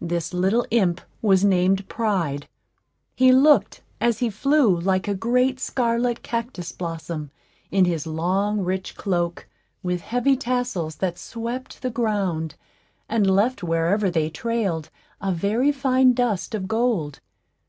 This 0.00 0.32
little 0.32 0.64
imp 0.70 1.00
was 1.20 1.44
named 1.44 1.88
Pride. 1.88 2.46
He 3.16 3.32
looked, 3.32 3.82
as 4.00 4.20
he 4.20 4.30
flew, 4.30 4.78
like 4.78 5.08
a 5.08 5.16
great 5.16 5.58
scarlet 5.58 6.22
cactus 6.22 6.70
blossom, 6.70 7.32
in 7.72 7.84
his 7.84 8.06
long 8.06 8.60
rich 8.60 8.94
cloak, 8.94 9.48
with 9.82 10.00
heavy 10.02 10.36
tassels, 10.36 10.94
that 10.98 11.18
swept 11.18 11.82
the 11.82 11.90
ground, 11.90 12.54
and 13.08 13.28
left 13.28 13.64
wherever 13.64 14.12
they 14.12 14.30
trailed 14.30 14.90
a 15.20 15.32
very 15.32 15.72
fine 15.72 16.12
dust 16.12 16.54
of 16.54 16.68
gold. 16.68 17.18